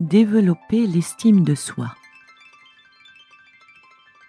[0.00, 1.94] développer l'estime de soi.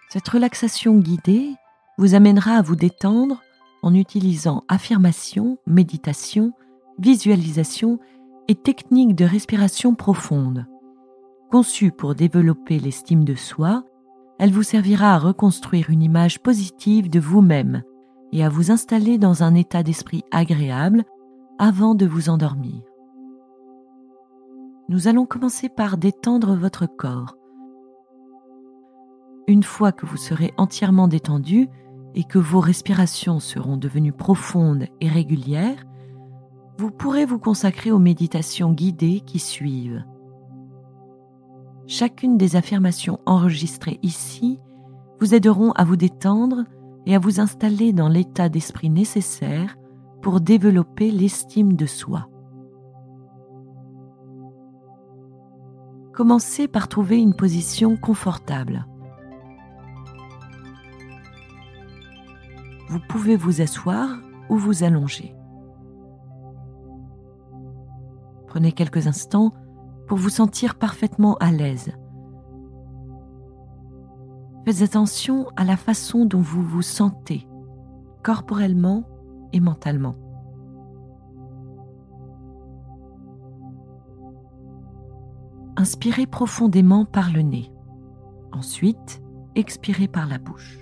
[0.09, 1.49] Cette relaxation guidée
[1.97, 3.41] vous amènera à vous détendre
[3.81, 6.53] en utilisant affirmation, méditation,
[6.99, 7.99] visualisation
[8.47, 10.65] et techniques de respiration profonde.
[11.49, 13.83] Conçue pour développer l'estime de soi,
[14.39, 17.83] elle vous servira à reconstruire une image positive de vous-même
[18.33, 21.03] et à vous installer dans un état d'esprit agréable
[21.59, 22.81] avant de vous endormir.
[24.89, 27.37] Nous allons commencer par détendre votre corps.
[29.47, 31.67] Une fois que vous serez entièrement détendu
[32.15, 35.85] et que vos respirations seront devenues profondes et régulières,
[36.77, 40.03] vous pourrez vous consacrer aux méditations guidées qui suivent.
[41.87, 44.59] Chacune des affirmations enregistrées ici
[45.19, 46.63] vous aideront à vous détendre
[47.05, 49.75] et à vous installer dans l'état d'esprit nécessaire
[50.21, 52.30] pour développer l'estime de soi.
[56.13, 58.85] Commencez par trouver une position confortable.
[62.89, 64.17] Vous pouvez vous asseoir
[64.49, 65.33] ou vous allonger.
[68.47, 69.53] Prenez quelques instants
[70.07, 71.93] pour vous sentir parfaitement à l'aise.
[74.65, 77.47] Faites attention à la façon dont vous vous sentez,
[78.21, 79.07] corporellement
[79.53, 80.15] et mentalement.
[85.81, 87.71] Inspirez profondément par le nez.
[88.51, 89.19] Ensuite,
[89.55, 90.77] expirez par la bouche.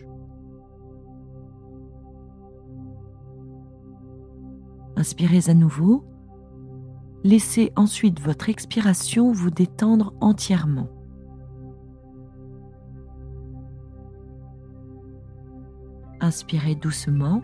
[4.98, 6.04] Inspirez à nouveau.
[7.24, 10.90] Laissez ensuite votre expiration vous détendre entièrement.
[16.20, 17.42] Inspirez doucement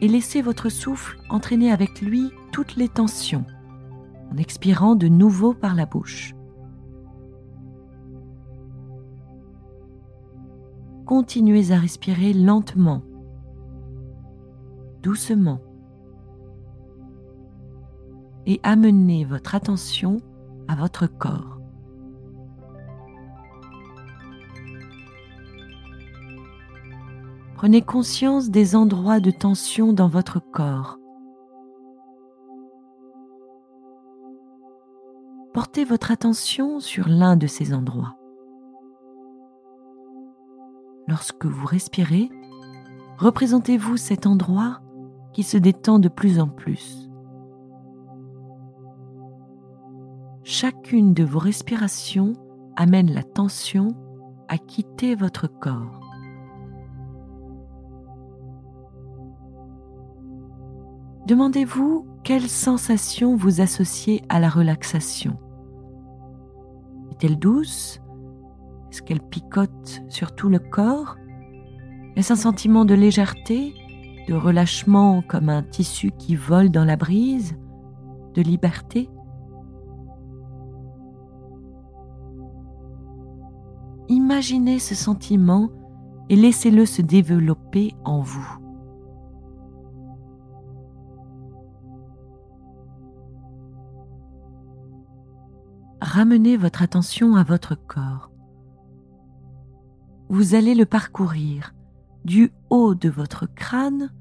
[0.00, 3.44] et laissez votre souffle entraîner avec lui toutes les tensions
[4.32, 6.34] en expirant de nouveau par la bouche.
[11.10, 13.02] Continuez à respirer lentement,
[15.02, 15.58] doucement,
[18.46, 20.18] et amenez votre attention
[20.68, 21.58] à votre corps.
[27.56, 31.00] Prenez conscience des endroits de tension dans votre corps
[35.52, 38.19] portez votre attention sur l'un de ces endroits.
[41.10, 42.30] Lorsque vous respirez,
[43.18, 44.80] représentez-vous cet endroit
[45.32, 47.10] qui se détend de plus en plus.
[50.44, 52.34] Chacune de vos respirations
[52.76, 53.88] amène la tension
[54.46, 56.00] à quitter votre corps.
[61.26, 65.36] Demandez-vous quelles sensations vous associez à la relaxation.
[67.10, 68.00] Est-elle douce
[69.10, 71.16] qu'elle picote sur tout le corps
[72.14, 73.74] Est-ce un sentiment de légèreté,
[74.28, 77.58] de relâchement comme un tissu qui vole dans la brise,
[78.34, 79.10] de liberté?
[84.08, 85.70] Imaginez ce sentiment
[86.28, 88.60] et laissez-le se développer en vous.
[96.00, 98.29] ramenez votre attention à votre corps.
[100.30, 101.74] Vous allez le parcourir
[102.24, 104.14] du haut de votre crâne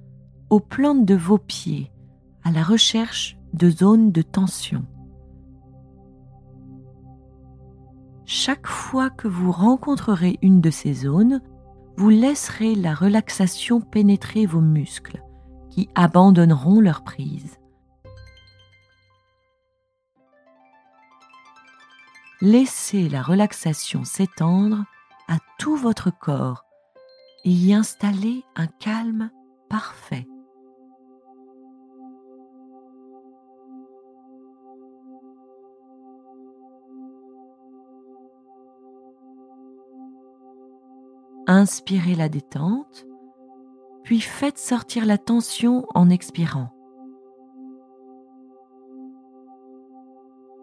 [0.50, 1.92] aux plantes de vos pieds
[2.44, 4.86] à la recherche de zones de tension.
[8.26, 11.42] Chaque fois que vous rencontrerez une de ces zones,
[11.96, 15.24] vous laisserez la relaxation pénétrer vos muscles
[15.70, 17.60] qui abandonneront leur prise.
[22.42, 24.86] laissez la relaxation s'étendre
[25.30, 26.66] à tout votre corps
[27.46, 29.30] et y installer un calme
[29.70, 30.28] parfait.
[41.48, 43.06] Inspirez la détente,
[44.04, 46.70] puis faites sortir la tension en expirant.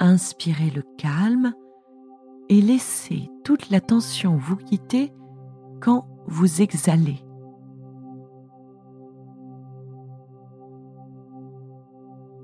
[0.00, 1.54] Inspirez le calme
[2.48, 5.12] et laissez toute la tension vous quitter
[5.80, 7.22] quand vous exhalez.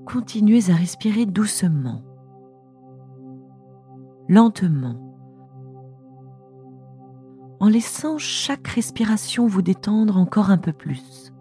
[0.06, 2.02] Continuez à respirer doucement,
[4.28, 4.96] lentement,
[7.60, 11.32] en laissant chaque respiration vous détendre encore un peu plus.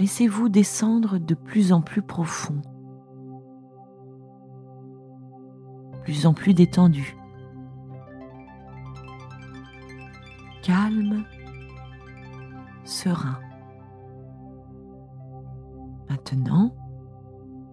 [0.00, 2.62] Laissez-vous descendre de plus en plus profond.
[6.08, 7.17] plus en plus détendu.
[10.68, 11.24] Calme,
[12.84, 13.38] serein.
[16.10, 16.74] Maintenant,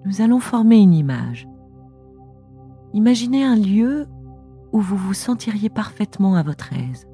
[0.06, 1.46] nous allons former une image.
[2.94, 4.08] Imaginez un lieu
[4.72, 7.06] où vous vous sentiriez parfaitement à votre aise.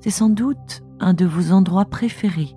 [0.00, 2.56] C'est sans doute un de vos endroits préférés,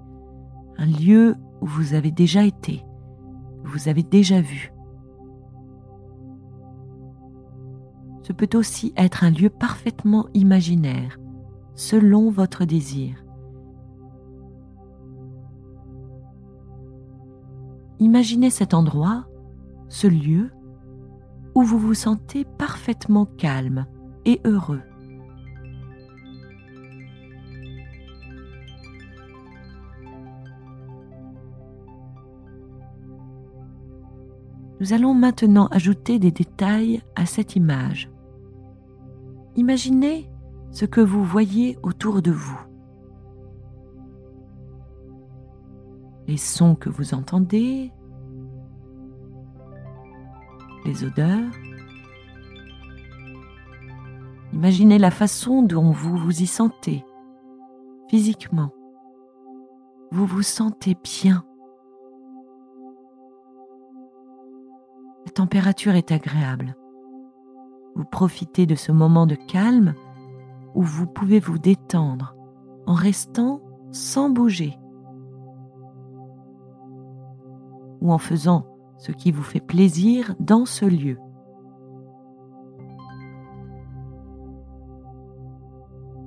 [0.79, 2.83] un lieu où vous avez déjà été,
[3.63, 4.74] que vous avez déjà vu.
[8.25, 11.19] Ce peut aussi être un lieu parfaitement imaginaire,
[11.75, 13.23] selon votre désir.
[17.99, 19.27] Imaginez cet endroit,
[19.89, 20.49] ce lieu,
[21.53, 23.85] où vous vous sentez parfaitement calme
[24.25, 24.81] et heureux.
[34.79, 38.09] Nous allons maintenant ajouter des détails à cette image.
[39.55, 40.29] Imaginez
[40.71, 42.59] ce que vous voyez autour de vous.
[46.27, 47.91] Les sons que vous entendez,
[50.83, 51.51] les odeurs.
[54.53, 57.05] Imaginez la façon dont vous vous y sentez
[58.09, 58.71] physiquement.
[60.11, 61.45] Vous vous sentez bien.
[65.25, 66.75] La température est agréable.
[67.95, 69.93] Vous profitez de ce moment de calme
[70.73, 72.35] où vous pouvez vous détendre
[72.85, 73.61] en restant
[73.91, 74.77] sans bouger
[78.01, 78.65] ou en faisant
[78.97, 81.17] ce qui vous fait plaisir dans ce lieu.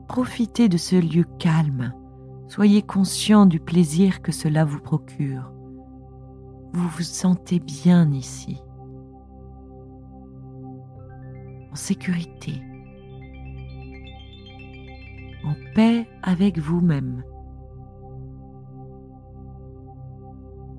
[0.09, 1.93] Profitez de ce lieu calme,
[2.49, 5.53] soyez conscient du plaisir que cela vous procure.
[6.73, 8.61] Vous vous sentez bien ici,
[11.78, 12.62] sécurité,
[15.44, 17.22] en paix avec vous-même.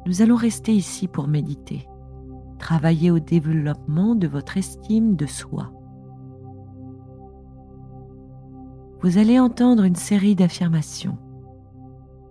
[0.05, 1.87] Nous allons rester ici pour méditer,
[2.59, 5.71] travailler au développement de votre estime de soi.
[9.01, 11.17] Vous allez entendre une série d'affirmations.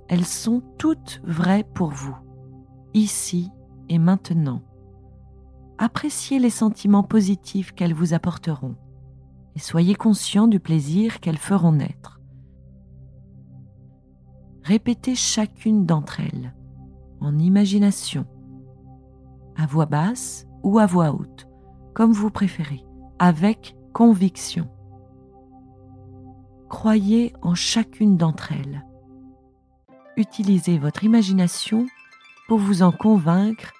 [0.08, 2.16] Elles sont toutes vraies pour vous,
[2.92, 3.50] ici
[3.88, 4.62] et maintenant.
[5.78, 8.74] Appréciez les sentiments positifs qu'elles vous apporteront
[9.54, 12.20] et soyez conscient du plaisir qu'elles feront naître.
[14.62, 16.54] Répétez chacune d'entre elles
[17.20, 18.26] en imagination,
[19.56, 21.48] à voix basse ou à voix haute,
[21.94, 22.84] comme vous préférez,
[23.18, 24.68] avec conviction.
[26.68, 28.84] Croyez en chacune d'entre elles.
[30.16, 31.86] Utilisez votre imagination
[32.46, 33.72] pour vous en convaincre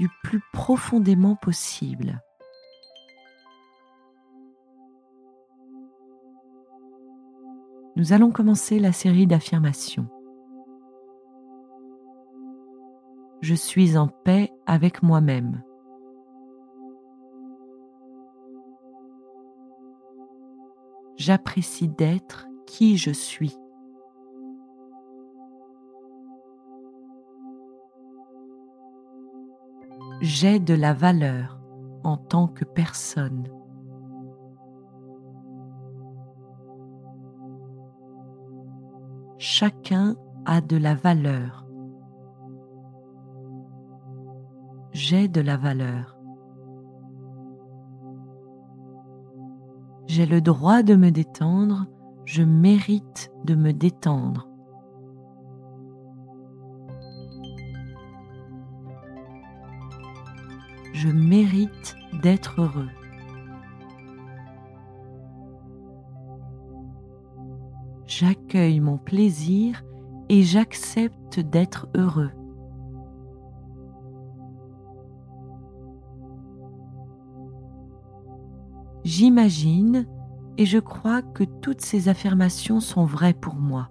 [0.00, 2.20] du plus profondément possible.
[7.94, 10.08] Nous allons commencer la série d'affirmations.
[13.40, 15.62] je suis en paix avec moi-même.
[21.16, 23.59] J'apprécie d'être qui je suis.
[30.20, 31.60] J'ai de la valeur
[32.04, 33.48] en tant que personne.
[39.38, 41.60] Chacun a de la valeur.
[44.92, 46.16] j'ai de la valeur.
[50.06, 51.86] J'ai le droit de me détendre,
[52.24, 54.49] je mérite de me détendre.
[61.02, 62.90] Je mérite d'être heureux.
[68.06, 69.82] J'accueille mon plaisir
[70.28, 72.32] et j'accepte d'être heureux.
[79.02, 80.06] J'imagine
[80.58, 83.88] et je crois que toutes ces affirmations sont vraies pour moi.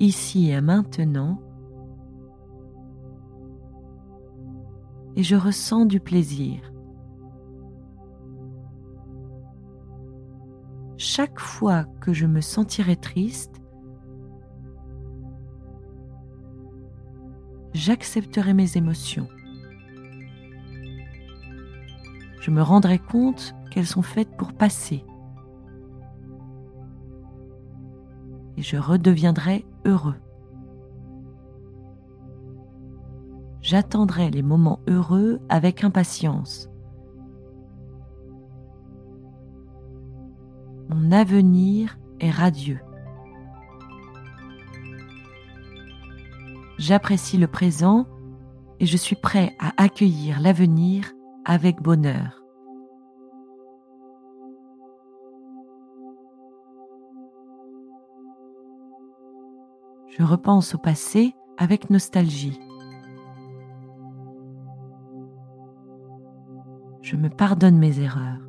[0.00, 1.38] Ici et maintenant,
[5.16, 6.60] et je ressens du plaisir.
[10.96, 13.60] Chaque fois que je me sentirai triste,
[17.74, 19.28] j'accepterai mes émotions.
[22.42, 25.04] je me rendrai compte qu'elles sont faites pour passer.
[28.56, 30.16] Et je redeviendrai heureux.
[33.72, 36.68] J'attendrai les moments heureux avec impatience.
[40.90, 42.80] Mon avenir est radieux.
[46.76, 48.04] J'apprécie le présent
[48.78, 51.10] et je suis prêt à accueillir l'avenir
[51.46, 52.44] avec bonheur.
[60.10, 62.60] Je repense au passé avec nostalgie.
[67.12, 68.40] Je me pardonne mes erreurs.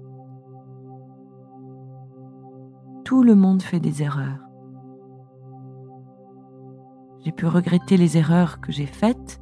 [3.03, 4.39] Tout le monde fait des erreurs.
[7.20, 9.41] J'ai pu regretter les erreurs que j'ai faites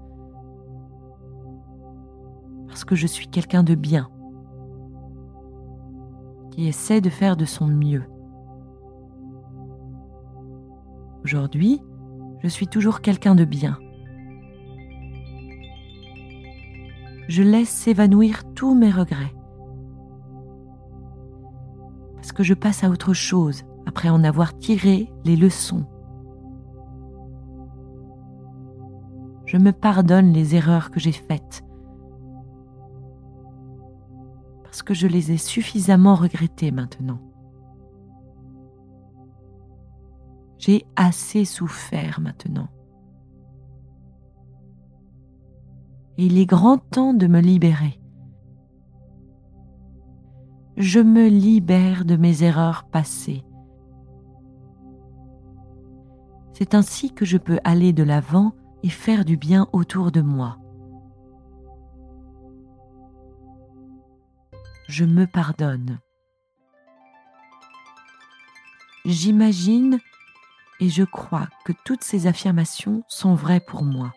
[2.65, 4.09] parce que je suis quelqu'un de bien,
[6.49, 8.05] qui essaie de faire de son mieux.
[11.23, 11.79] Aujourd'hui,
[12.39, 13.77] je suis toujours quelqu'un de bien.
[17.31, 19.33] Je laisse s'évanouir tous mes regrets.
[22.15, 25.85] Parce que je passe à autre chose après en avoir tiré les leçons.
[29.45, 31.63] Je me pardonne les erreurs que j'ai faites
[34.63, 37.21] parce que je les ai suffisamment regrettées maintenant.
[40.57, 42.67] J'ai assez souffert maintenant.
[46.25, 47.99] Il est grand temps de me libérer.
[50.77, 53.43] Je me libère de mes erreurs passées.
[56.53, 60.57] C'est ainsi que je peux aller de l'avant et faire du bien autour de moi.
[64.91, 65.99] je me pardonne.
[69.05, 69.99] J'imagine
[70.81, 74.13] et je crois que toutes ces affirmations sont vraies pour moi.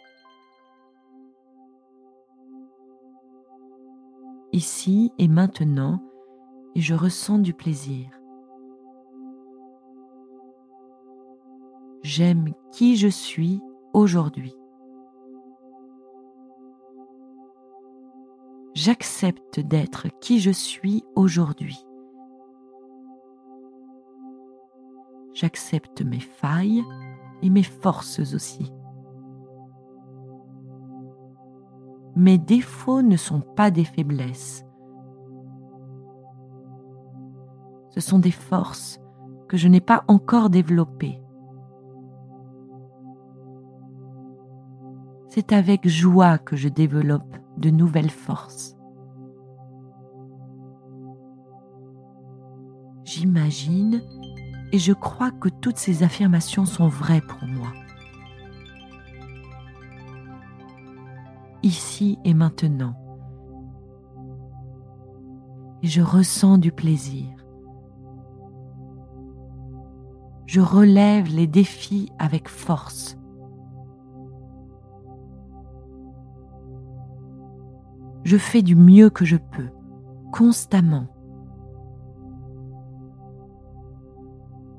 [4.55, 6.01] Ici et maintenant,
[6.75, 8.09] et je ressens du plaisir.
[12.03, 13.61] J'aime qui je suis
[13.93, 14.55] aujourd'hui.
[18.75, 21.79] j'accepte d'être qui je suis aujourd'hui.
[25.33, 26.85] J'accepte mes failles
[27.43, 28.73] et mes forces aussi.
[32.17, 34.65] Mes défauts ne sont pas des faiblesses.
[37.91, 39.01] Ce sont des forces
[39.49, 41.21] que je n'ai pas encore développées.
[45.29, 48.77] C'est avec joie que je développe de nouvelles forces.
[53.05, 54.03] J'imagine
[54.73, 57.73] et je crois que toutes ces affirmations sont vraies pour moi.
[61.65, 62.95] Ici et maintenant.
[65.83, 67.27] Et je ressens du plaisir.
[70.47, 73.19] Je relève les défis avec force.
[78.25, 79.69] je fais du mieux que je peux,
[80.33, 81.07] constamment.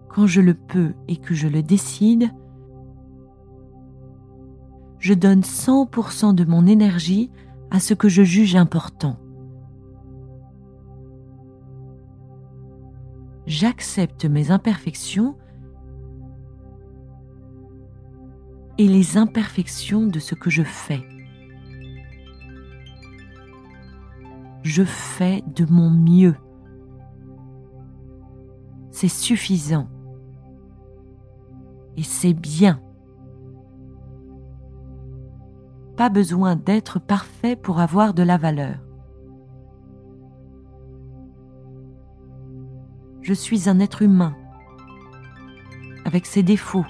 [0.09, 2.31] Quand je le peux et que je le décide,
[5.05, 7.29] je donne 100% de mon énergie
[7.69, 9.19] à ce que je juge important.
[13.45, 15.37] J'accepte mes imperfections
[18.79, 21.03] et les imperfections de ce que je fais.
[24.63, 26.35] je fais de mon mieux.
[28.89, 29.87] C'est suffisant.
[31.95, 32.81] Et c'est bien.
[35.97, 38.75] Pas besoin d'être parfait pour avoir de la valeur.
[43.21, 44.35] Je suis un être humain,
[46.03, 46.85] avec ses défauts.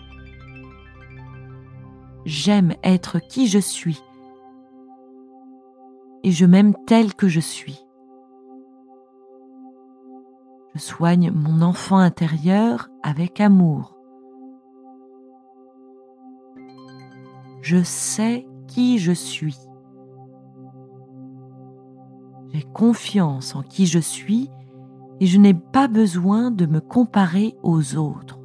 [2.25, 4.01] J'aime être qui je suis
[6.23, 7.85] et je m'aime tel que je suis.
[10.73, 13.95] Je soigne mon enfant intérieur avec amour.
[17.61, 18.47] Je sais
[18.97, 19.57] je suis.
[22.53, 24.49] J'ai confiance en qui je suis
[25.19, 28.39] et je n'ai pas besoin de me comparer aux autres.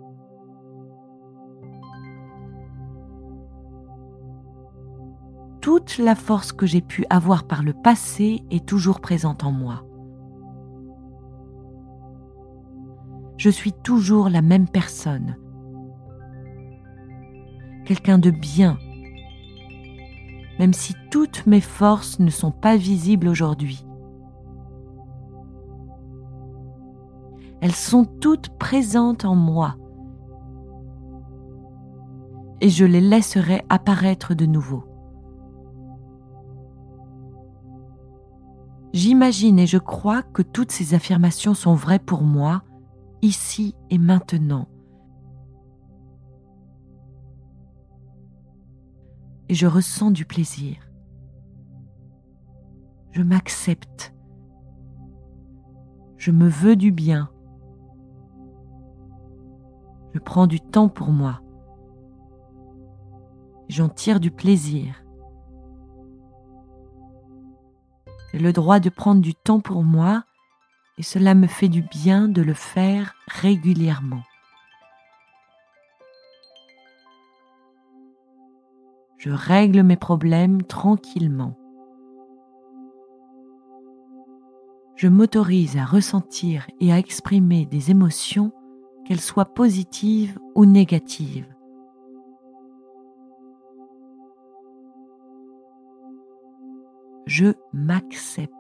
[5.61, 9.85] toute la force que j'ai pu avoir par le passé est toujours présente en moi.
[13.37, 15.37] Je suis toujours la même personne,
[17.85, 18.79] quelqu'un de bien,
[20.61, 23.87] même si toutes mes forces ne sont pas visibles aujourd'hui.
[27.63, 29.77] Elles sont toutes présentes en moi
[32.61, 34.85] et je les laisserai apparaître de nouveau.
[38.93, 42.65] J'imagine et je crois que toutes ces affirmations sont vraies pour moi,
[43.23, 44.69] ici et maintenant.
[49.51, 50.77] Et je ressens du plaisir.
[53.11, 54.15] Je m'accepte.
[56.19, 57.29] Je me veux du bien.
[60.15, 61.41] Je prends du temps pour moi.
[63.69, 65.05] J'en tire du plaisir.
[68.31, 70.23] J'ai le droit de prendre du temps pour moi
[70.97, 74.23] et cela me fait du bien de le faire régulièrement.
[79.21, 81.57] Je règle mes problèmes tranquillement.
[84.97, 88.53] Je m'autorise à ressentir et à exprimer des émotions,
[89.07, 91.47] qu'elles soient positives ou négatives.
[97.31, 98.51] je m'accepte.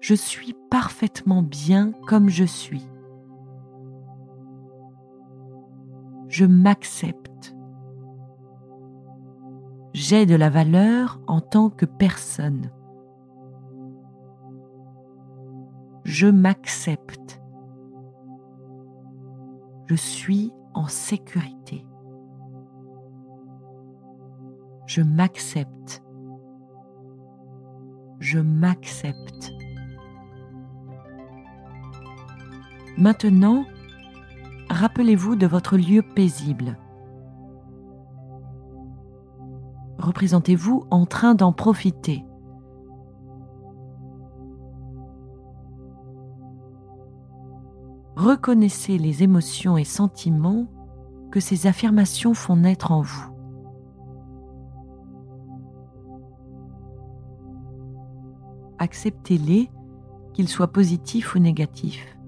[0.00, 2.91] Je suis parfaitement bien comme je suis.
[6.32, 7.54] Je m'accepte.
[9.94, 12.72] J'ai de la valeur en tant que personne.
[16.04, 17.40] Je m'accepte.
[19.86, 21.86] Je suis en sécurité
[24.92, 26.02] je m'accepte.
[28.20, 29.52] Je m'accepte.
[32.98, 33.64] Maintenant,
[34.72, 36.78] rappelez-vous de votre lieu paisible.
[39.98, 42.24] Représentez-vous en train d'en profiter.
[48.16, 50.66] Reconnaissez les émotions et sentiments
[51.30, 53.32] que ces affirmations font naître en vous.
[58.82, 59.70] acceptez-les,
[60.34, 62.18] qu'ils soient positifs ou négatifs.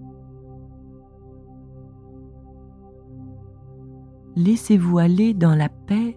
[4.36, 6.16] Laissez-vous aller dans la paix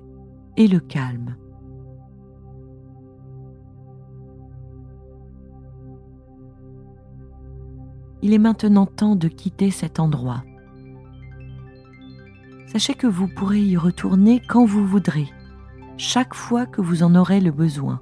[0.55, 1.35] et le calme.
[8.21, 10.43] Il est maintenant temps de quitter cet endroit.
[12.65, 15.27] Sachez que vous pourrez y retourner quand vous voudrez,
[15.97, 18.01] chaque fois que vous en aurez le besoin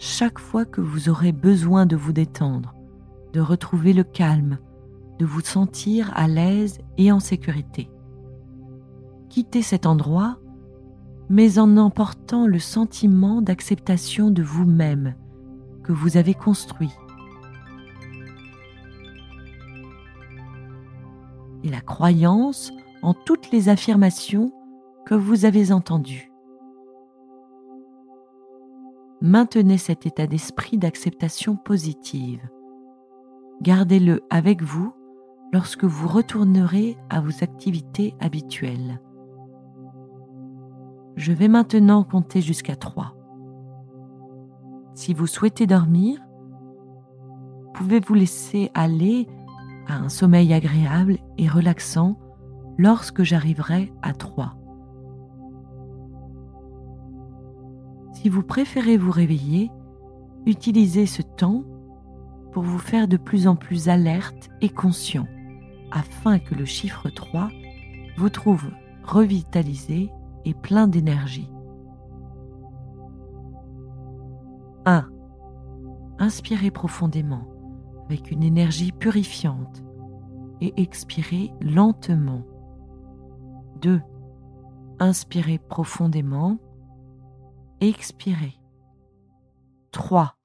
[0.00, 2.74] chaque fois que vous aurez besoin de vous détendre,
[3.34, 4.56] de retrouver le calme,
[5.18, 7.90] de vous sentir à l'aise et en sécurité.
[9.30, 10.38] Quittez cet endroit,
[11.28, 15.14] mais en emportant le sentiment d'acceptation de vous-même
[15.84, 16.90] que vous avez construit.
[21.62, 24.52] Et la croyance en toutes les affirmations
[25.06, 26.32] que vous avez entendues.
[29.20, 32.40] Maintenez cet état d'esprit d'acceptation positive.
[33.62, 34.92] Gardez-le avec vous
[35.52, 39.00] lorsque vous retournerez à vos activités habituelles.
[41.20, 43.14] Je vais maintenant compter jusqu'à 3.
[44.94, 46.18] Si vous souhaitez dormir,
[47.74, 49.28] pouvez vous laisser aller
[49.86, 52.18] à un sommeil agréable et relaxant
[52.78, 54.56] lorsque j'arriverai à 3.
[58.14, 59.70] Si vous préférez vous réveiller,
[60.46, 61.64] utilisez ce temps
[62.50, 65.26] pour vous faire de plus en plus alerte et conscient,
[65.90, 67.50] afin que le chiffre 3
[68.16, 68.70] vous trouve
[69.04, 70.10] revitalisé
[70.44, 71.50] et plein d'énergie.
[74.86, 75.08] 1.
[76.18, 77.46] Inspirez profondément
[78.06, 79.84] avec une énergie purifiante
[80.60, 82.44] et expirez lentement.
[83.80, 84.00] 2.
[84.98, 86.58] Inspirez profondément
[87.80, 88.58] expirez.
[89.92, 90.36] 3.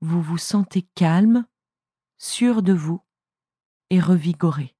[0.00, 1.46] Vous vous sentez calme,
[2.18, 3.00] sûr de vous
[3.90, 4.73] et revigoré.